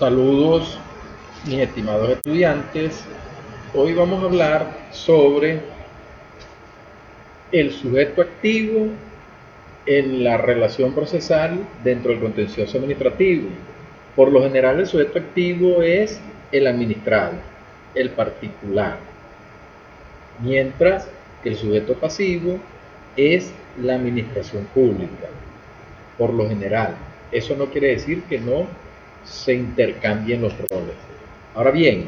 Saludos 0.00 0.78
mis 1.46 1.58
estimados 1.58 2.08
estudiantes. 2.08 3.04
Hoy 3.74 3.92
vamos 3.92 4.22
a 4.22 4.28
hablar 4.28 4.88
sobre 4.92 5.60
el 7.52 7.70
sujeto 7.70 8.22
activo 8.22 8.86
en 9.84 10.24
la 10.24 10.38
relación 10.38 10.94
procesal 10.94 11.58
dentro 11.84 12.12
del 12.12 12.22
contencioso 12.22 12.78
administrativo. 12.78 13.50
Por 14.16 14.32
lo 14.32 14.42
general 14.42 14.80
el 14.80 14.86
sujeto 14.86 15.18
activo 15.18 15.82
es 15.82 16.18
el 16.50 16.66
administrado, 16.66 17.34
el 17.94 18.08
particular, 18.08 18.96
mientras 20.42 21.10
que 21.42 21.50
el 21.50 21.56
sujeto 21.56 21.92
pasivo 21.92 22.58
es 23.18 23.52
la 23.78 23.96
administración 23.96 24.64
pública, 24.72 25.28
por 26.16 26.32
lo 26.32 26.48
general. 26.48 26.94
Eso 27.30 27.54
no 27.54 27.66
quiere 27.66 27.88
decir 27.88 28.22
que 28.22 28.40
no 28.40 28.66
se 29.24 29.54
intercambien 29.54 30.42
los 30.42 30.56
roles. 30.58 30.94
Ahora 31.54 31.70
bien, 31.70 32.06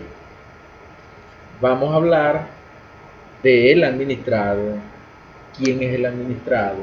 vamos 1.60 1.92
a 1.92 1.96
hablar 1.96 2.46
del 3.42 3.84
administrado, 3.84 4.77
quién 5.56 5.83
es 5.83 5.95
el 5.95 6.06
administrado, 6.06 6.83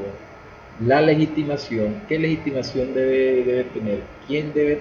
la 0.84 1.00
legitimación, 1.00 2.02
qué 2.08 2.18
legitimación 2.18 2.94
debe, 2.94 3.44
debe 3.44 3.64
tener, 3.64 4.00
quién 4.26 4.52
debe, 4.52 4.80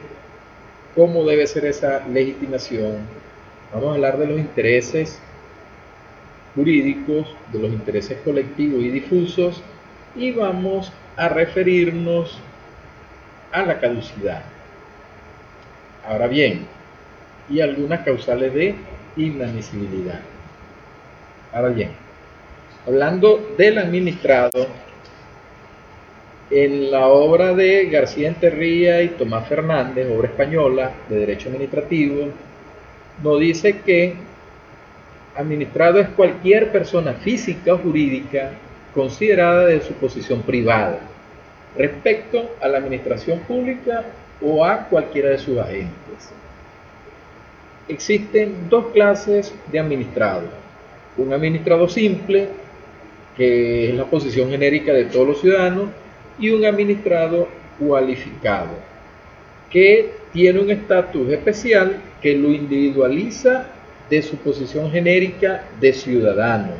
cómo 0.96 1.23
debe 1.26 1.48
ser 1.48 1.66
esa 1.66 2.08
legitimación. 2.08 2.98
Vamos 3.73 3.92
a 3.92 3.95
hablar 3.95 4.18
de 4.18 4.28
los 4.28 4.40
intereses 4.40 5.20
jurídicos, 6.56 7.28
de 7.52 7.59
los 7.59 7.72
intereses 7.72 8.18
colectivos 8.23 8.81
y 8.81 8.90
difusos 8.90 9.62
y 10.16 10.31
vamos 10.31 10.92
a 11.16 11.30
referirnos 11.30 12.40
a 13.52 13.62
la 13.64 13.80
caducidad. 13.80 14.44
Ahora 16.05 16.27
bien, 16.27 16.66
y 17.49 17.62
algunas 17.62 18.02
causales 18.02 18.53
de 18.53 18.75
inadmisibilidad. 19.17 20.19
Ahora 21.53 21.69
bien, 21.69 21.89
hablando 22.86 23.53
del 23.58 23.78
administrado, 23.78 24.67
en 26.52 26.89
la 26.89 27.08
obra 27.08 27.53
de 27.53 27.86
García 27.89 28.28
Enterría 28.28 29.03
y 29.03 29.09
Tomás 29.09 29.47
Fernández, 29.47 30.08
obra 30.09 30.30
española 30.30 30.91
de 31.08 31.19
Derecho 31.19 31.50
Administrativo, 31.50 32.28
nos 33.22 33.39
dice 33.39 33.81
que 33.81 34.16
administrado 35.36 36.00
es 36.00 36.09
cualquier 36.09 36.72
persona 36.72 37.13
física 37.13 37.73
o 37.73 37.78
jurídica 37.78 38.52
considerada 38.94 39.66
de 39.67 39.81
su 39.81 39.94
posición 39.94 40.41
privada 40.41 41.00
respecto 41.78 42.56
a 42.61 42.67
la 42.67 42.80
administración 42.80 43.39
pública 43.41 44.06
o 44.42 44.64
a 44.66 44.88
cualquiera 44.88 45.30
de 45.30 45.38
sus 45.38 45.58
agentes. 45.58 46.32
Existen 47.88 48.70
dos 48.70 48.88
clases 48.94 49.54
de 49.72 49.80
administrado. 49.80 50.44
Un 51.18 51.34
administrado 51.34 51.90
simple, 51.90 52.48
que 53.36 53.90
es 53.90 53.96
la 53.96 54.06
posición 54.06 54.50
genérica 54.50 54.94
de 54.94 55.06
todos 55.06 55.28
los 55.28 55.42
ciudadanos, 55.42 55.90
y 56.40 56.52
un 56.52 56.66
administrado 56.66 57.48
cualificado, 57.80 58.70
que 59.70 60.12
tiene 60.31 60.59
un 60.59 60.70
estatus 60.70 61.30
especial 61.31 61.98
que 62.22 62.36
lo 62.36 62.50
individualiza 62.50 63.68
de 64.09 64.22
su 64.22 64.38
posición 64.38 64.92
genérica 64.92 65.66
de 65.80 65.94
ciudadano, 65.94 66.74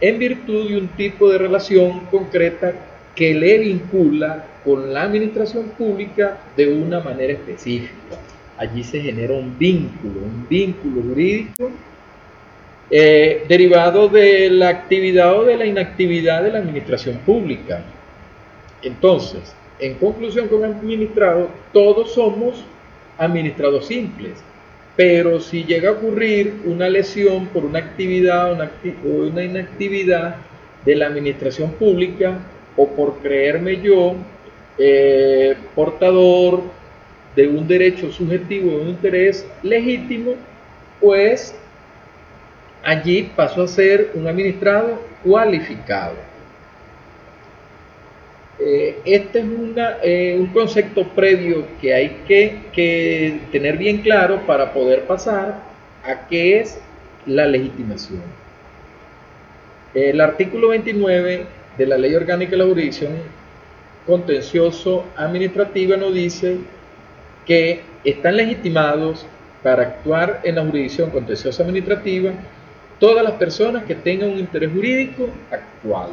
en 0.00 0.18
virtud 0.18 0.68
de 0.68 0.78
un 0.78 0.88
tipo 0.88 1.30
de 1.30 1.38
relación 1.38 2.00
concreta 2.10 2.72
que 3.14 3.34
le 3.34 3.58
vincula 3.58 4.44
con 4.64 4.92
la 4.92 5.02
administración 5.02 5.70
pública 5.78 6.38
de 6.56 6.72
una 6.74 7.00
manera 7.00 7.34
específica. 7.34 8.16
Allí 8.56 8.82
se 8.82 9.00
genera 9.00 9.34
un 9.34 9.58
vínculo, 9.58 10.20
un 10.20 10.46
vínculo 10.48 11.02
jurídico 11.02 11.70
eh, 12.90 13.44
derivado 13.48 14.08
de 14.08 14.50
la 14.50 14.68
actividad 14.68 15.38
o 15.38 15.44
de 15.44 15.56
la 15.56 15.66
inactividad 15.66 16.42
de 16.42 16.52
la 16.52 16.58
administración 16.58 17.18
pública. 17.18 17.82
Entonces, 18.82 19.54
en 19.78 19.94
conclusión 19.94 20.48
con 20.48 20.64
administrado, 20.64 21.48
todos 21.72 22.12
somos 22.14 22.64
administrados 23.18 23.86
simples, 23.86 24.32
pero 24.96 25.40
si 25.40 25.64
llega 25.64 25.90
a 25.90 25.92
ocurrir 25.92 26.62
una 26.66 26.88
lesión 26.88 27.46
por 27.48 27.64
una 27.64 27.80
actividad 27.80 28.52
o 28.52 29.08
una 29.08 29.42
inactividad 29.42 30.36
de 30.84 30.94
la 30.94 31.06
administración 31.06 31.72
pública, 31.72 32.38
o 32.76 32.88
por 32.88 33.18
creerme 33.18 33.80
yo 33.80 34.14
eh, 34.78 35.56
portador 35.74 36.62
de 37.36 37.48
un 37.48 37.66
derecho 37.66 38.10
subjetivo, 38.12 38.70
de 38.70 38.82
un 38.82 38.88
interés 38.88 39.46
legítimo, 39.62 40.32
pues 41.00 41.54
allí 42.82 43.30
paso 43.34 43.62
a 43.62 43.68
ser 43.68 44.10
un 44.14 44.26
administrado 44.26 45.00
cualificado. 45.22 46.14
Eh, 48.58 48.98
este 49.04 49.40
es 49.40 49.46
eh, 50.02 50.36
un 50.38 50.46
concepto 50.46 51.08
previo 51.08 51.66
que 51.80 51.92
hay 51.92 52.20
que, 52.26 52.60
que 52.72 53.40
tener 53.50 53.76
bien 53.76 53.98
claro 53.98 54.46
para 54.46 54.72
poder 54.72 55.02
pasar 55.04 55.60
a 56.04 56.26
qué 56.28 56.60
es 56.60 56.80
la 57.26 57.46
legitimación. 57.46 58.22
El 59.92 60.20
artículo 60.20 60.68
29 60.68 61.46
de 61.78 61.86
la 61.86 61.98
Ley 61.98 62.14
Orgánica 62.14 62.52
de 62.52 62.58
la 62.58 62.64
Jurisdicción 62.64 63.12
Contencioso 64.06 65.04
Administrativa 65.16 65.96
nos 65.96 66.14
dice 66.14 66.58
que 67.46 67.80
están 68.04 68.36
legitimados 68.36 69.26
para 69.62 69.82
actuar 69.82 70.40
en 70.44 70.56
la 70.56 70.64
jurisdicción 70.64 71.10
contenciosa 71.10 71.62
administrativa 71.62 72.32
todas 73.00 73.24
las 73.24 73.32
personas 73.34 73.84
que 73.84 73.94
tengan 73.94 74.30
un 74.30 74.38
interés 74.38 74.70
jurídico 74.72 75.28
actual. 75.50 76.10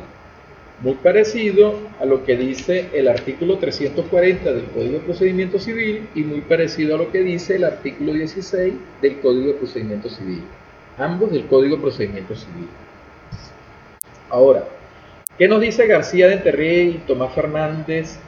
Muy 0.79 0.93
parecido 0.95 1.75
a 1.99 2.05
lo 2.05 2.23
que 2.23 2.37
dice 2.37 2.87
el 2.93 3.07
artículo 3.07 3.57
340 3.57 4.51
del 4.51 4.65
Código 4.65 4.93
de 4.93 4.99
Procedimiento 4.99 5.59
Civil 5.59 6.07
y 6.15 6.23
muy 6.23 6.41
parecido 6.41 6.95
a 6.95 6.97
lo 6.97 7.11
que 7.11 7.19
dice 7.19 7.57
el 7.57 7.65
artículo 7.65 8.13
16 8.13 8.73
del 9.01 9.19
Código 9.19 9.47
de 9.47 9.53
Procedimiento 9.55 10.09
Civil. 10.09 10.41
Ambos 10.97 11.31
del 11.31 11.45
Código 11.45 11.75
de 11.75 11.81
Procedimiento 11.81 12.35
Civil. 12.35 12.67
Ahora, 14.29 14.63
¿Qué 15.41 15.47
nos 15.47 15.59
dice 15.59 15.87
García 15.87 16.27
de 16.27 16.33
Enterré 16.33 16.83
y 16.83 16.93
Tomás 17.07 17.33
Fernández 17.33 18.19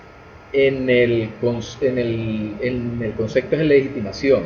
en 0.51 0.90
el, 0.90 1.29
en 1.81 1.97
el, 2.00 2.56
en 2.59 3.03
el 3.03 3.13
concepto 3.13 3.56
de 3.56 3.66
legitimación? 3.66 4.46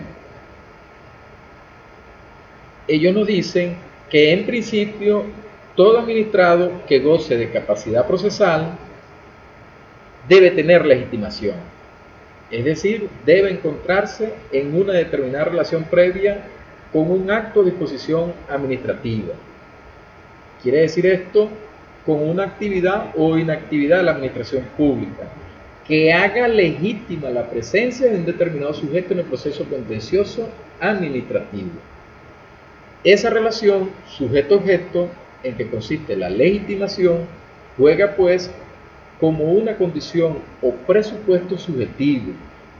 Ellos 2.85 3.15
nos 3.15 3.25
dicen 3.25 3.77
que 4.09 4.33
en 4.33 4.45
principio 4.45 5.23
todo 5.77 5.97
administrado 5.97 6.83
que 6.89 6.99
goce 6.99 7.37
de 7.37 7.51
capacidad 7.51 8.05
procesal 8.05 8.77
debe 10.27 10.51
tener 10.51 10.85
legitimación. 10.85 11.55
Es 12.51 12.65
decir, 12.65 13.07
debe 13.25 13.49
encontrarse 13.49 14.33
en 14.51 14.75
una 14.75 14.91
determinada 14.91 15.45
relación 15.45 15.85
previa 15.85 16.43
con 16.91 17.09
un 17.09 17.31
acto 17.31 17.63
de 17.63 17.71
disposición 17.71 18.33
administrativa. 18.49 19.35
Quiere 20.61 20.79
decir 20.79 21.05
esto 21.05 21.49
con 22.07 22.27
una 22.27 22.43
actividad 22.43 23.11
o 23.17 23.37
inactividad 23.37 23.97
de 23.97 24.03
la 24.03 24.11
administración 24.13 24.63
pública 24.77 25.27
que 25.85 26.13
haga 26.13 26.47
legítima 26.47 27.29
la 27.29 27.49
presencia 27.49 28.09
de 28.09 28.15
un 28.15 28.25
determinado 28.25 28.73
sujeto 28.73 29.13
en 29.13 29.19
el 29.19 29.25
proceso 29.25 29.65
contencioso 29.65 30.47
administrativo. 30.79 31.71
Esa 33.03 33.29
relación 33.29 33.89
sujeto-objeto 34.07 35.09
en 35.43 35.55
que 35.55 35.67
consiste 35.69 36.15
la 36.15 36.29
legitimación 36.29 37.19
juega 37.77 38.15
pues 38.15 38.49
como 39.19 39.51
una 39.51 39.75
condición 39.75 40.39
o 40.61 40.71
presupuesto 40.71 41.57
subjetivo 41.57 42.31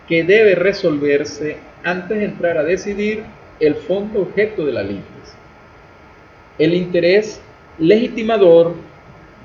que 0.08 0.24
debe 0.24 0.56
resolverse 0.56 1.58
antes 1.84 2.18
de 2.18 2.26
entrar 2.26 2.58
a 2.58 2.64
decidir 2.64 3.24
el 3.60 3.76
fondo 3.76 4.22
objeto 4.22 4.66
de 4.66 4.72
la 4.72 4.84
litis. 4.84 5.36
El 6.58 6.74
interés 6.74 7.42
legitimador 7.78 8.74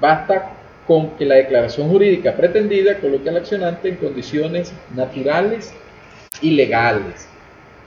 Basta 0.03 0.51
con 0.85 1.11
que 1.11 1.25
la 1.25 1.37
declaración 1.37 1.89
jurídica 1.89 2.35
pretendida 2.35 2.99
coloque 2.99 3.29
al 3.29 3.37
accionante 3.37 3.89
en 3.89 3.95
condiciones 3.95 4.73
naturales 4.97 5.73
y 6.41 6.51
legales 6.51 7.29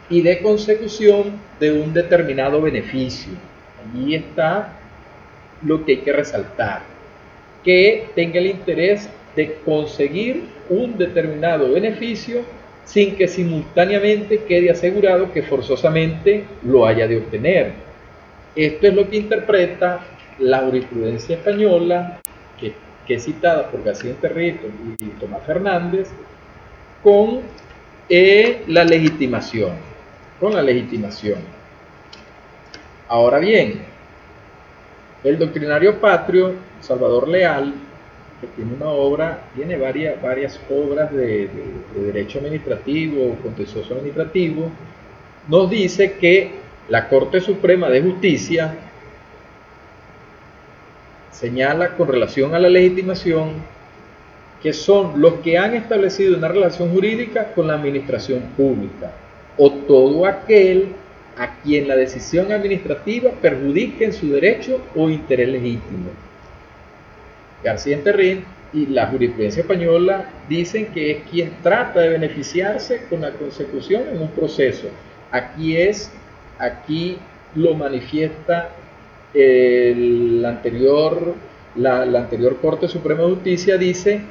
y 0.10 0.22
de 0.22 0.42
consecución 0.42 1.34
de 1.60 1.74
un 1.74 1.94
determinado 1.94 2.62
beneficio. 2.62 3.34
Allí 3.84 4.16
está 4.16 4.78
lo 5.62 5.84
que 5.84 5.92
hay 5.92 5.98
que 5.98 6.14
resaltar, 6.14 6.84
que 7.66 8.08
tenga 8.16 8.40
el 8.40 8.46
interés 8.46 9.10
de 9.36 9.56
conseguir 9.66 10.46
un 10.70 10.98
determinado 10.98 11.74
beneficio 11.74 12.44
sin 12.86 13.18
que 13.18 13.28
simultáneamente 13.28 14.46
quede 14.48 14.72
asegurado 14.72 15.34
que 15.34 15.44
forzosamente 15.44 16.46
lo 16.64 16.88
haya 16.88 17.10
de 17.10 17.18
obtener. 17.18 17.74
Esto 18.56 18.88
es 18.88 18.94
lo 18.94 19.10
que 19.10 19.18
interpreta 19.18 20.15
la 20.40 20.60
jurisprudencia 20.60 21.38
española, 21.38 22.20
que, 22.60 22.74
es 23.08 23.24
citada 23.24 23.70
por 23.70 23.84
García 23.84 24.14
Territo 24.20 24.68
y 25.00 25.06
Tomás 25.20 25.44
Fernández, 25.46 26.10
con 27.04 27.42
es 28.10 28.68
la 28.68 28.84
legitimación, 28.84 29.74
con 30.40 30.54
la 30.54 30.62
legitimación. 30.62 31.40
Ahora 33.08 33.40
bien, 33.40 33.82
el 35.24 35.40
doctrinario 35.40 36.00
patrio, 36.00 36.54
Salvador 36.82 37.28
Leal, 37.28 37.74
que 38.42 38.48
tiene 38.48 38.74
una 38.74 38.90
obra, 38.90 39.40
tiene 39.56 39.78
varias, 39.78 40.22
varias 40.22 40.60
obras 40.70 41.12
de, 41.14 41.50
derecho 41.96 42.40
administrativo, 42.40 43.36
contencioso 43.42 43.94
administrativo, 43.94 44.70
nos 45.48 45.70
dice 45.70 46.14
que 46.14 46.52
la 46.90 47.08
Corte 47.08 47.40
Suprema 47.40 47.90
de 47.90 48.02
Justicia 48.02 48.76
señala 51.40 51.96
con 51.96 52.08
relación 52.08 52.56
a 52.56 52.60
la 52.60 52.70
legitimación 52.70 53.54
que 54.64 54.74
son 54.74 55.22
los 55.22 55.36
que 55.36 55.58
han 55.58 55.74
establecido 55.76 56.38
una 56.38 56.48
relación 56.48 56.92
jurídica 56.92 57.54
con 57.54 57.68
la 57.68 57.76
administración 57.76 58.42
pública 58.58 59.12
o 59.58 59.70
todo 59.72 60.26
aquel 60.26 60.94
a 61.38 61.56
quien 61.62 61.88
la 61.88 61.96
decisión 61.98 62.52
administrativa 62.52 63.32
perjudique 63.42 64.06
en 64.06 64.14
su 64.14 64.32
derecho 64.32 64.82
o 64.96 65.10
interés 65.10 65.50
legítimo. 65.50 66.10
García 67.64 67.96
Enterrín 67.96 68.46
y 68.74 68.86
la 68.88 69.08
jurisprudencia 69.08 69.62
española 69.62 70.30
dicen 70.48 70.88
que 70.88 71.12
es 71.12 71.18
quien 71.30 71.52
trata 71.62 72.00
de 72.00 72.10
beneficiarse 72.10 73.06
con 73.10 73.22
la 73.22 73.32
consecución 73.32 74.04
en 74.12 74.22
un 74.22 74.30
proceso. 74.30 74.88
Aquí 75.32 75.76
es, 75.76 76.12
aquí 76.58 77.18
lo 77.56 77.74
manifiesta 77.74 78.70
el 79.34 80.45
anterior, 80.58 81.36
la, 81.76 82.02
anterior 82.02 82.58
Corte 82.62 82.88
Suprema 82.88 83.22
de 83.24 83.30
Justicia, 83.36 83.78
dice 83.78 84.22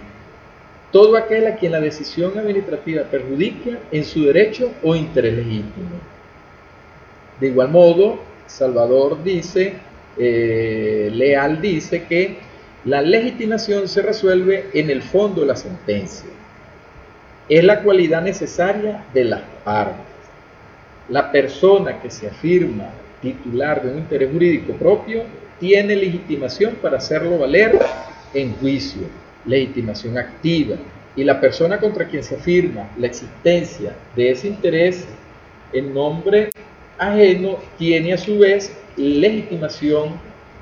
todo 0.91 1.17
aquel 1.17 1.47
a 1.47 1.57
quien 1.57 1.73
la 1.73 1.81
decisión 1.81 2.39
administrativa 2.39 3.03
perjudica 3.03 3.79
en 3.91 4.05
su 4.05 4.25
derecho 4.25 4.71
o 4.83 4.95
interés 4.95 5.35
legítimo. 5.35 5.99
De 7.41 7.49
igual 7.49 7.71
modo, 7.71 8.21
Salvador 8.47 9.23
dice, 9.25 9.75
eh, 10.17 11.11
Leal 11.13 11.61
dice 11.61 12.05
que 12.05 12.39
la 12.85 13.03
legitimación 13.03 13.89
se 13.89 14.03
resuelve 14.03 14.69
en 14.73 14.91
el 14.91 15.03
fondo 15.03 15.41
de 15.41 15.49
la 15.49 15.57
sentencia. 15.57 16.31
Es 17.49 17.65
la 17.65 17.83
cualidad 17.83 18.23
necesaria 18.23 19.05
de 19.13 19.25
las 19.25 19.43
partes. 19.65 20.05
La 21.09 21.33
persona 21.33 22.01
que 22.01 22.11
se 22.11 22.29
afirma 22.29 22.91
titular 23.33 23.83
de 23.83 23.91
un 23.91 23.99
interés 23.99 24.31
jurídico 24.31 24.75
propio 24.75 25.23
tiene 25.59 25.97
legitimación 25.97 26.77
para 26.77 26.99
hacerlo 26.99 27.39
valer 27.39 27.79
en 28.35 28.55
juicio 28.57 29.03
legitimación 29.47 30.17
activa 30.19 30.77
y 31.17 31.25
la 31.25 31.41
persona 31.41 31.79
contra 31.79 32.07
quien 32.07 32.23
se 32.23 32.37
afirma 32.37 32.91
la 32.99 33.07
existencia 33.07 33.95
de 34.17 34.31
ese 34.31 34.49
interés 34.49 35.07
en 35.73 35.95
nombre 35.95 36.51
ajeno 36.99 37.59
tiene 37.79 38.13
a 38.13 38.19
su 38.19 38.39
vez 38.39 38.77
legitimación 38.97 40.13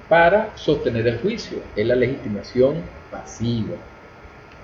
para 0.08 0.56
sostener 0.56 1.06
el 1.06 1.19
juicio, 1.19 1.58
es 1.75 1.87
la 1.87 1.94
legitimación 1.94 2.76
pasiva. 3.11 3.76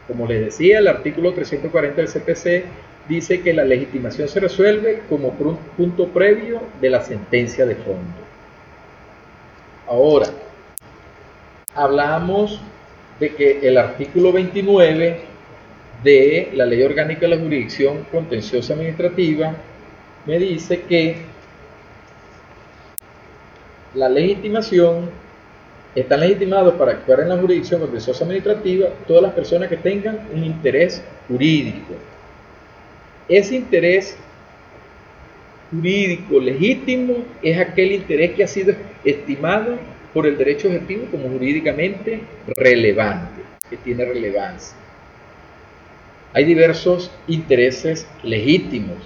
Como 0.06 0.26
les 0.26 0.44
decía, 0.44 0.78
el 0.78 0.88
artículo 0.88 1.32
340 1.32 2.02
del 2.02 2.10
CPC 2.10 2.64
dice 3.08 3.40
que 3.40 3.52
la 3.52 3.64
legitimación 3.64 4.28
se 4.28 4.40
resuelve 4.40 5.02
como 5.08 5.32
punto 5.76 6.08
previo 6.08 6.60
de 6.81 6.90
la 6.90 7.00
sentencia 7.02 7.64
de 7.64 7.75
fondo. 7.76 8.28
Ahora, 9.87 10.26
hablamos 11.75 12.60
de 13.19 13.34
que 13.34 13.66
el 13.66 13.78
artículo 13.78 14.32
29 14.32 15.20
de 16.05 16.50
la 16.55 16.66
Ley 16.66 16.82
Orgánica 16.82 17.22
de 17.22 17.28
la 17.28 17.43
Jurisdicción 17.43 18.05
Contenciosa 18.12 18.75
Administrativa 18.75 19.54
me 20.26 20.38
dice 20.38 20.82
que 20.82 21.16
la 23.94 24.08
legitimación 24.08 25.11
está 25.94 26.16
legitimado 26.16 26.76
para 26.76 26.93
actuar 26.93 27.20
en 27.20 27.31
la 27.31 27.38
jurisdicción 27.38 27.81
contenciosa 27.81 28.25
administrativa 28.25 28.88
todas 29.06 29.22
las 29.22 29.32
personas 29.32 29.69
que 29.69 29.76
tengan 29.78 30.28
un 30.32 30.44
interés 30.44 31.02
jurídico. 31.26 31.94
Ese 33.28 33.56
interés 33.56 34.16
jurídico 35.70 36.40
legítimo 36.40 37.25
es 37.42 37.58
aquel 37.58 37.92
interés 37.92 38.32
que 38.32 38.44
ha 38.44 38.48
sido 38.48 38.75
estimado 39.04 39.78
por 40.14 40.26
el 40.26 40.38
derecho 40.38 40.69
objetivo 40.69 41.04
como 41.10 41.28
jurídicamente 41.28 42.20
relevante, 42.56 43.42
que 43.69 43.76
tiene 43.76 44.04
relevancia. 44.06 44.76
Hay 46.32 46.44
diversos 46.44 47.10
intereses 47.26 48.06
legítimos, 48.22 48.96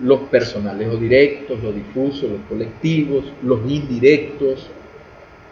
los 0.00 0.20
personales 0.22 0.88
o 0.88 0.96
directos, 0.96 1.62
los 1.62 1.74
difusos, 1.74 2.30
los 2.30 2.40
colectivos, 2.48 3.32
los 3.42 3.60
indirectos. 3.70 4.68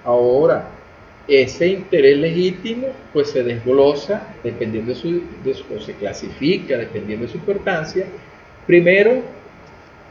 Ahora, 0.04 0.68
ese 1.28 1.68
interés 1.68 2.18
legítimo 2.18 2.88
pues 3.12 3.30
se 3.30 3.42
desglosa 3.42 4.34
dependiendo 4.42 4.92
de 4.92 4.98
su, 4.98 5.22
o 5.74 5.80
se 5.80 5.94
clasifica 5.94 6.76
dependiendo 6.76 7.26
de 7.26 7.32
su 7.32 7.38
importancia. 7.38 8.06
Primero, 8.66 9.22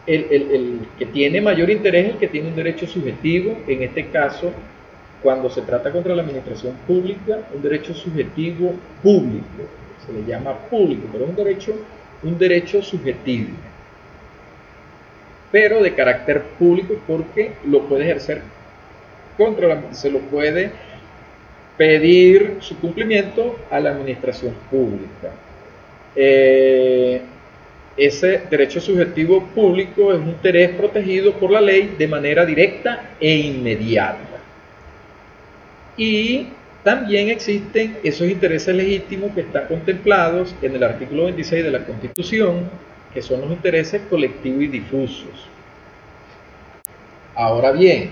el, 0.07 0.87
que 0.97 1.05
tiene 1.05 1.41
mayor 1.41 1.69
interés 1.69 2.05
es 2.05 2.13
el 2.13 2.19
que 2.19 2.27
tiene 2.27 2.49
un 2.49 2.55
derecho 2.55 2.87
subjetivo, 2.87 3.57
en 3.67 3.83
este 3.83 4.07
caso, 4.07 4.51
cuando 5.21 5.49
se 5.49 5.61
trata 5.61 5.91
contra 5.91 6.15
la 6.15 6.23
administración 6.23 6.75
pública, 6.87 7.39
un 7.53 7.61
derecho 7.61 7.93
subjetivo 7.93 8.73
público, 9.03 9.45
se 10.05 10.13
le 10.13 10.25
llama 10.25 10.57
público, 10.69 11.07
pero 11.11 11.25
es 11.25 11.29
un 11.29 11.35
derecho, 11.35 11.75
un 12.23 12.37
derecho 12.37 12.81
subjetivo, 12.81 13.49
pero 15.51 15.81
de 15.81 15.93
carácter 15.93 16.41
público 16.57 16.95
porque 17.05 17.53
lo 17.65 17.87
puede 17.87 18.05
ejercer 18.05 18.41
contra 19.37 19.67
la, 19.67 19.93
se 19.93 20.09
lo 20.09 20.19
puede 20.19 20.71
pedir 21.77 22.57
su 22.59 22.77
cumplimiento 22.79 23.57
a 23.69 23.79
la 23.79 23.91
administración 23.91 24.53
pública. 24.69 25.31
Eh, 26.15 27.21
ese 27.97 28.44
derecho 28.50 28.79
subjetivo 28.79 29.44
público 29.53 30.13
es 30.13 30.19
un 30.19 30.29
interés 30.29 30.71
protegido 30.71 31.33
por 31.33 31.51
la 31.51 31.62
ley 31.62 31.95
de 31.97 32.07
manera 32.07 32.45
directa 32.45 33.12
e 33.19 33.35
inmediata. 33.35 34.39
Y 35.97 36.47
también 36.83 37.29
existen 37.29 37.97
esos 38.03 38.27
intereses 38.27 38.74
legítimos 38.74 39.31
que 39.33 39.41
están 39.41 39.67
contemplados 39.67 40.56
en 40.62 40.75
el 40.75 40.83
artículo 40.83 41.25
26 41.25 41.63
de 41.65 41.71
la 41.71 41.85
Constitución, 41.85 42.69
que 43.13 43.21
son 43.21 43.41
los 43.41 43.51
intereses 43.51 44.01
colectivos 44.09 44.63
y 44.63 44.67
difusos. 44.67 45.48
Ahora 47.36 47.72
bien, 47.72 48.12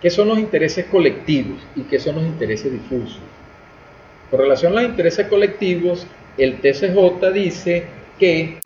¿qué 0.00 0.10
son 0.10 0.28
los 0.28 0.38
intereses 0.38 0.86
colectivos 0.86 1.60
y 1.76 1.82
qué 1.82 1.98
son 1.98 2.16
los 2.16 2.24
intereses 2.24 2.72
difusos? 2.72 3.20
Con 4.30 4.40
relación 4.40 4.72
a 4.72 4.82
los 4.82 4.90
intereses 4.90 5.26
colectivos, 5.26 6.06
el 6.38 6.60
TCJ 6.60 7.32
dice 7.32 7.84
que 8.18 8.58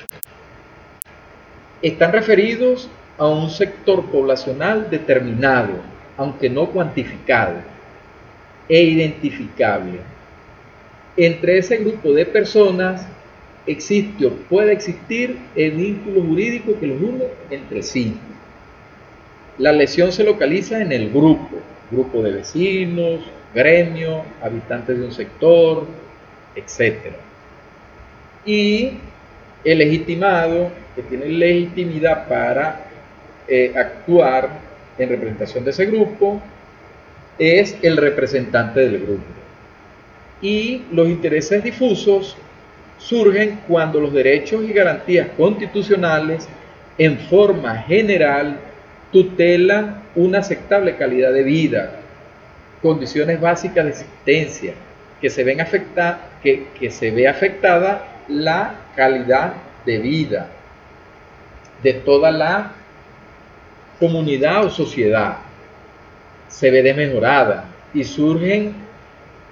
están 1.82 2.12
referidos 2.12 2.88
a 3.18 3.26
un 3.26 3.50
sector 3.50 4.04
poblacional 4.06 4.90
determinado, 4.90 5.72
aunque 6.16 6.48
no 6.48 6.70
cuantificado, 6.70 7.56
e 8.68 8.82
identificable. 8.82 10.00
Entre 11.16 11.58
ese 11.58 11.76
grupo 11.78 12.12
de 12.12 12.26
personas 12.26 13.06
existe 13.66 14.26
o 14.26 14.30
puede 14.30 14.72
existir 14.72 15.38
el 15.54 15.72
vínculo 15.72 16.22
jurídico 16.22 16.78
que 16.78 16.86
los 16.86 17.00
une 17.00 17.24
entre 17.50 17.82
sí. 17.82 18.14
La 19.58 19.72
lesión 19.72 20.10
se 20.10 20.24
localiza 20.24 20.80
en 20.80 20.90
el 20.90 21.10
grupo, 21.10 21.48
grupo 21.90 22.22
de 22.22 22.32
vecinos, 22.32 23.20
gremio, 23.54 24.22
habitantes 24.42 24.98
de 24.98 25.04
un 25.04 25.12
sector, 25.12 25.86
etc. 26.56 27.12
Y 28.44 28.92
el 29.62 29.78
legitimado 29.78 30.70
que 30.96 31.02
tiene 31.02 31.26
legitimidad 31.26 32.26
para 32.28 32.86
eh, 33.46 33.72
actuar 33.76 34.48
en 34.98 35.08
representación 35.08 35.64
de 35.64 35.70
ese 35.70 35.86
grupo 35.86 36.40
es 37.38 37.76
el 37.82 37.96
representante 37.96 38.80
del 38.80 38.98
grupo. 39.00 39.24
Y 40.42 40.82
los 40.90 41.08
intereses 41.08 41.62
difusos 41.62 42.36
surgen 42.98 43.60
cuando 43.68 44.00
los 44.00 44.12
derechos 44.12 44.64
y 44.64 44.72
garantías 44.72 45.28
constitucionales 45.36 46.48
en 46.98 47.18
forma 47.18 47.76
general 47.78 48.58
tutelan 49.14 50.02
una 50.16 50.40
aceptable 50.40 50.96
calidad 50.96 51.32
de 51.32 51.44
vida, 51.44 52.00
condiciones 52.82 53.40
básicas 53.40 53.84
de 53.84 53.90
existencia, 53.92 54.74
que 55.20 55.30
se, 55.30 55.44
ven 55.44 55.60
afecta, 55.60 56.18
que, 56.42 56.66
que 56.76 56.90
se 56.90 57.12
ve 57.12 57.28
afectada 57.28 58.08
la 58.26 58.74
calidad 58.96 59.52
de 59.86 59.98
vida 59.98 60.48
de 61.80 61.92
toda 61.92 62.32
la 62.32 62.72
comunidad 64.00 64.64
o 64.64 64.70
sociedad. 64.70 65.36
Se 66.48 66.72
ve 66.72 66.82
desmejorada 66.82 67.66
y 67.94 68.02
surgen 68.02 68.74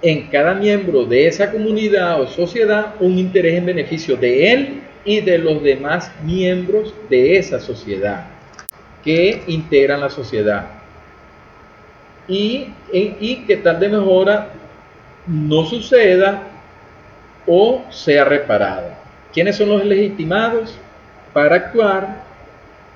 en 0.01 0.27
cada 0.27 0.55
miembro 0.55 1.05
de 1.05 1.27
esa 1.27 1.49
comunidad 1.49 2.19
o 2.19 2.27
sociedad 2.27 2.95
un 2.99 3.17
interés 3.17 3.59
en 3.59 3.65
beneficio 3.65 4.17
de 4.17 4.51
él 4.51 4.81
y 5.05 5.21
de 5.21 5.37
los 5.37 5.63
demás 5.63 6.11
miembros 6.25 6.93
de 7.09 7.37
esa 7.37 7.61
sociedad 7.61 8.32
que 9.03 9.43
integran 9.47 10.01
la 10.01 10.09
sociedad. 10.09 10.65
Y, 12.27 12.69
y 12.91 13.43
que 13.45 13.57
tal 13.57 13.79
de 13.79 13.89
mejora 13.89 14.49
no 15.27 15.65
suceda 15.65 16.43
o 17.45 17.83
sea 17.89 18.23
reparada. 18.23 18.97
¿Quiénes 19.33 19.57
son 19.57 19.69
los 19.69 19.83
legitimados 19.83 20.77
para 21.33 21.55
actuar? 21.55 22.23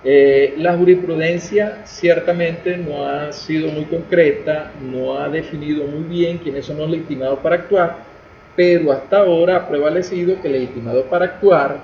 Eh, 0.03 0.53
la 0.57 0.77
jurisprudencia 0.77 1.81
ciertamente 1.85 2.77
no 2.77 3.05
ha 3.05 3.33
sido 3.33 3.69
muy 3.69 3.85
concreta, 3.85 4.71
no 4.81 5.17
ha 5.19 5.27
definido 5.27 5.85
muy 5.85 6.03
bien 6.03 6.37
quiénes 6.37 6.65
son 6.65 6.77
los 6.77 6.89
legitimados 6.89 7.39
para 7.39 7.55
actuar, 7.55 7.97
pero 8.55 8.91
hasta 8.91 9.17
ahora 9.17 9.57
ha 9.57 9.67
prevalecido 9.67 10.39
que 10.39 10.47
el 10.47 10.53
legitimado 10.53 11.03
para 11.05 11.25
actuar 11.25 11.79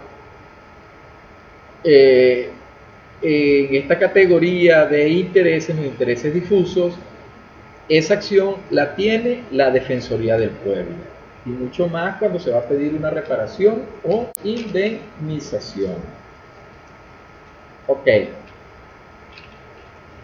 eh, 1.84 2.50
en 3.24 3.76
esta 3.76 3.98
categoría 3.98 4.86
de 4.86 5.08
intereses 5.08 5.78
o 5.78 5.84
intereses 5.84 6.34
difusos, 6.34 6.94
esa 7.88 8.16
acción 8.16 8.56
la 8.70 8.96
tiene 8.96 9.44
la 9.52 9.72
Defensoría 9.72 10.38
del 10.38 10.50
Pueblo. 10.50 10.96
Y 11.46 11.50
mucho 11.50 11.88
más 11.88 12.18
cuando 12.18 12.40
se 12.40 12.52
va 12.52 12.60
a 12.60 12.64
pedir 12.64 12.94
una 12.94 13.10
reparación 13.10 13.84
o 14.04 14.28
indemnización. 14.44 15.96
Ok. 17.88 18.08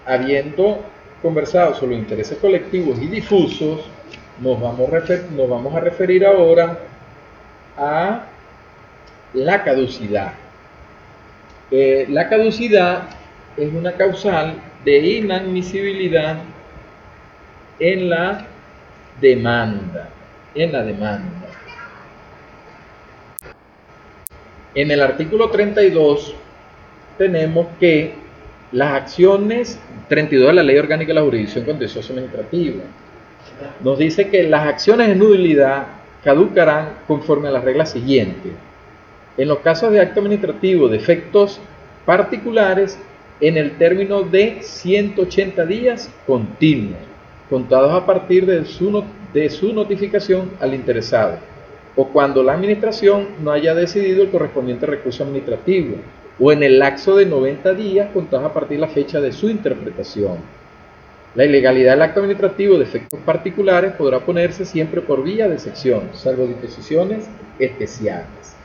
Habiendo 0.06 0.80
conversado 1.22 1.76
sobre 1.76 1.92
los 1.92 2.00
intereses 2.00 2.38
colectivos 2.38 2.98
y 3.02 3.08
difusos, 3.08 3.82
nos 4.42 4.60
vamos 4.60 5.74
a 5.76 5.80
referir 5.80 6.26
ahora 6.26 6.80
a 7.78 8.26
la 9.34 9.64
caducidad. 9.64 10.34
Eh, 11.72 12.08
la 12.10 12.28
caducidad 12.28 13.04
es 13.56 13.72
una 13.74 13.94
causal 13.94 14.56
de 14.84 14.98
inadmisibilidad 14.98 16.38
en 17.80 18.10
la 18.10 18.46
demanda. 19.22 20.10
En 20.56 20.72
la 20.72 20.84
demanda. 20.84 21.48
En 24.74 24.92
el 24.92 25.02
artículo 25.02 25.50
32 25.50 26.36
tenemos 27.18 27.68
que 27.80 28.14
las 28.72 28.94
acciones 28.94 29.80
32 30.08 30.48
de 30.48 30.54
la 30.54 30.64
Ley 30.64 30.78
Orgánica 30.78 31.10
de 31.10 31.16
la 31.16 31.22
Jurisdicción 31.22 31.66
Contencioso 31.66 32.14
Administrativa 32.14 32.84
nos 33.84 33.98
dice 33.98 34.30
que 34.30 34.44
las 34.44 34.68
acciones 34.68 35.08
de 35.08 35.16
nulidad 35.16 35.88
caducarán 36.24 37.00
conforme 37.08 37.48
a 37.48 37.52
las 37.52 37.64
reglas 37.64 37.92
siguientes 37.92 38.52
en 39.40 39.48
los 39.48 39.60
casos 39.60 39.94
de 39.94 40.02
acto 40.02 40.20
administrativo 40.20 40.90
de 40.90 40.98
efectos 40.98 41.62
particulares 42.06 43.00
en 43.40 43.56
el 43.56 43.78
término 43.78 44.24
de 44.24 44.58
180 44.62 45.66
días 45.66 46.14
continuos, 46.28 47.00
contados 47.50 47.94
a 47.94 48.06
partir 48.06 48.46
de 48.46 48.66
su, 48.66 49.72
notificación 49.72 50.52
al 50.60 50.74
interesado, 50.74 51.38
o 51.96 52.10
cuando 52.10 52.44
la 52.44 52.52
administración 52.52 53.30
no 53.42 53.54
haya 53.54 53.74
decidido 53.74 54.24
el 54.24 54.30
correspondiente 54.30 54.86
recurso 54.86 55.24
administrativo, 55.24 55.96
o 56.38 56.52
en 56.52 56.62
el 56.62 56.78
lapso 56.78 57.16
de 57.16 57.26
90 57.26 57.74
días 57.76 58.10
contados 58.14 58.48
a 58.48 58.54
partir 58.54 58.78
de 58.78 58.88
la 58.88 58.92
fecha 58.92 59.22
de 59.22 59.32
su 59.32 59.50
interpretación. 59.50 60.40
La 61.36 61.46
ilegalidad 61.46 61.94
del 61.94 62.02
acto 62.02 62.20
administrativo 62.20 62.78
de 62.78 62.84
efectos 62.84 63.22
particulares 63.22 63.94
podrá 63.94 64.20
ponerse 64.20 64.66
siempre 64.66 65.00
por 65.00 65.24
vía 65.24 65.48
de 65.48 65.60
sección, 65.60 66.10
salvo 66.14 66.46
disposiciones 66.46 67.30
especiales 67.58 68.59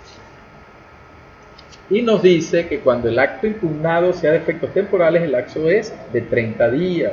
y 1.91 2.03
nos 2.03 2.23
dice 2.23 2.67
que 2.67 2.81
cuando 2.81 3.09
el 3.09 3.19
acto 3.19 3.47
impugnado 3.47 4.13
sea 4.13 4.33
de 4.33 4.39
efectos 4.39 4.73
temporales, 4.73 5.23
el 5.23 5.35
acto 5.35 5.69
es 5.69 5.93
de 6.13 6.23
30 6.23 6.71
días. 6.71 7.13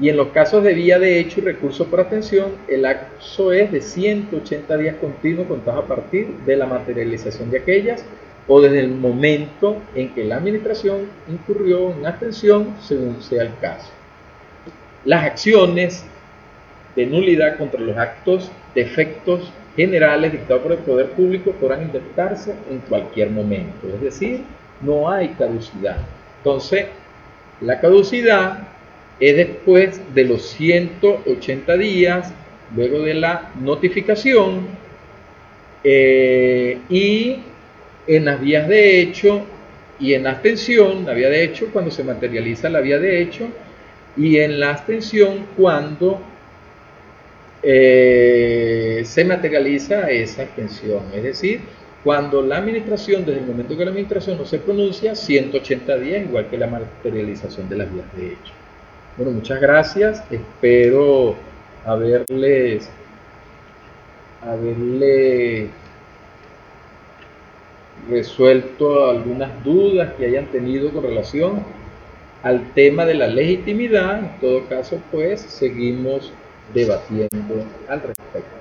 Y 0.00 0.08
en 0.08 0.16
los 0.16 0.28
casos 0.28 0.64
de 0.64 0.72
vía 0.72 0.98
de 0.98 1.18
hecho 1.18 1.40
y 1.40 1.44
recurso 1.44 1.86
por 1.86 2.00
atención, 2.00 2.52
el 2.68 2.86
acto 2.86 3.52
es 3.52 3.70
de 3.70 3.82
180 3.82 4.76
días 4.78 4.96
continuos 4.96 5.46
contados 5.46 5.84
a 5.84 5.88
partir 5.88 6.28
de 6.46 6.56
la 6.56 6.66
materialización 6.66 7.50
de 7.50 7.58
aquellas 7.58 8.04
o 8.48 8.62
desde 8.62 8.80
el 8.80 8.88
momento 8.88 9.76
en 9.94 10.14
que 10.14 10.24
la 10.24 10.36
administración 10.36 11.08
incurrió 11.28 11.92
en 11.92 12.06
abstención, 12.06 12.74
según 12.80 13.20
sea 13.20 13.42
el 13.42 13.56
caso. 13.60 13.90
Las 15.04 15.24
acciones 15.24 16.06
de 16.96 17.06
nulidad 17.06 17.58
contra 17.58 17.80
los 17.80 17.96
actos 17.96 18.50
de 18.74 18.80
efectos 18.80 19.52
generales 19.76 20.32
dictados 20.32 20.62
por 20.62 20.72
el 20.72 20.78
poder 20.78 21.10
público 21.10 21.52
podrán 21.52 21.82
intentarse 21.82 22.54
en 22.70 22.78
cualquier 22.80 23.30
momento. 23.30 23.88
Es 23.94 24.00
decir, 24.00 24.42
no 24.80 25.10
hay 25.10 25.28
caducidad. 25.28 25.98
Entonces, 26.38 26.86
la 27.60 27.80
caducidad 27.80 28.68
es 29.20 29.36
después 29.36 30.00
de 30.14 30.24
los 30.24 30.42
180 30.42 31.76
días, 31.76 32.32
luego 32.74 33.00
de 33.00 33.14
la 33.14 33.50
notificación 33.60 34.68
eh, 35.84 36.78
y 36.88 37.36
en 38.06 38.24
las 38.24 38.40
vías 38.40 38.66
de 38.68 39.00
hecho 39.00 39.42
y 39.98 40.14
en 40.14 40.24
la 40.24 40.30
abstención, 40.30 41.04
la 41.04 41.12
vía 41.12 41.28
de 41.28 41.44
hecho 41.44 41.68
cuando 41.72 41.90
se 41.90 42.02
materializa 42.02 42.70
la 42.70 42.80
vía 42.80 42.98
de 42.98 43.20
hecho 43.20 43.48
y 44.16 44.38
en 44.38 44.58
la 44.58 44.70
abstención 44.70 45.46
cuando 45.56 46.20
eh, 47.62 49.02
se 49.04 49.24
materializa 49.24 50.10
esa 50.10 50.44
extensión. 50.44 51.02
Es 51.14 51.22
decir, 51.22 51.60
cuando 52.02 52.42
la 52.42 52.58
administración, 52.58 53.26
desde 53.26 53.40
el 53.40 53.46
momento 53.46 53.76
que 53.76 53.84
la 53.84 53.90
administración 53.90 54.38
no 54.38 54.46
se 54.46 54.58
pronuncia, 54.58 55.14
180 55.14 55.98
días, 55.98 56.22
igual 56.22 56.48
que 56.48 56.56
la 56.56 56.66
materialización 56.66 57.68
de 57.68 57.76
las 57.76 57.92
vías 57.92 58.06
de 58.16 58.28
hecho. 58.28 58.52
Bueno, 59.16 59.32
muchas 59.32 59.60
gracias. 59.60 60.24
Espero 60.30 61.36
haberles, 61.84 62.88
haberles 64.42 65.68
resuelto 68.08 69.10
algunas 69.10 69.62
dudas 69.62 70.14
que 70.14 70.24
hayan 70.24 70.46
tenido 70.46 70.90
con 70.90 71.02
relación 71.02 71.62
al 72.42 72.72
tema 72.72 73.04
de 73.04 73.14
la 73.14 73.26
legitimidad. 73.26 74.20
En 74.20 74.40
todo 74.40 74.66
caso, 74.68 74.98
pues 75.12 75.42
seguimos 75.42 76.32
debatiendo 76.72 77.64
al 77.88 78.02
respecto. 78.02 78.59